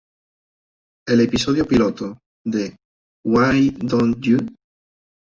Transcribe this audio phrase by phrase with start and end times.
[1.07, 2.75] El episodio piloto de
[3.25, 4.39] "Why Don't You?